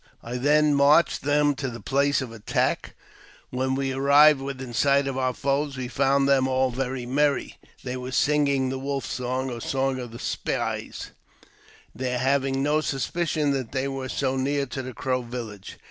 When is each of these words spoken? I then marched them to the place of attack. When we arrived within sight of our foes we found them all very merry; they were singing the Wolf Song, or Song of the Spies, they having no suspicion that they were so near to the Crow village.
I 0.23 0.37
then 0.37 0.73
marched 0.73 1.21
them 1.21 1.53
to 1.53 1.69
the 1.69 1.79
place 1.79 2.21
of 2.23 2.31
attack. 2.31 2.95
When 3.51 3.75
we 3.75 3.93
arrived 3.93 4.41
within 4.41 4.73
sight 4.73 5.05
of 5.05 5.15
our 5.15 5.31
foes 5.31 5.77
we 5.77 5.87
found 5.89 6.27
them 6.27 6.47
all 6.47 6.71
very 6.71 7.05
merry; 7.05 7.59
they 7.83 7.95
were 7.95 8.11
singing 8.11 8.69
the 8.69 8.79
Wolf 8.79 9.05
Song, 9.05 9.51
or 9.51 9.61
Song 9.61 9.99
of 9.99 10.09
the 10.11 10.17
Spies, 10.17 11.11
they 11.93 12.17
having 12.17 12.63
no 12.63 12.81
suspicion 12.81 13.51
that 13.51 13.73
they 13.73 13.87
were 13.87 14.09
so 14.09 14.35
near 14.35 14.65
to 14.65 14.81
the 14.81 14.95
Crow 14.95 15.21
village. 15.21 15.77